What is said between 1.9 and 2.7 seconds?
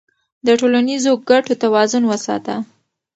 وساته.